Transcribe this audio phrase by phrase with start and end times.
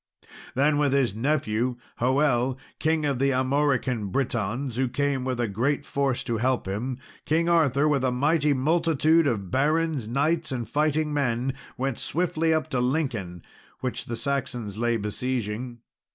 [0.55, 5.85] Then with his nephew, Hoel, King of the Armorican Britons, who came with a great
[5.85, 11.13] force to help him, King Arthur, with a mighty multitude of barons, knights, and fighting
[11.13, 13.43] men, went swiftly up to Lincoln,
[13.81, 15.81] which the Saxons lay besieging.